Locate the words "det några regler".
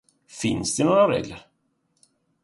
0.77-1.41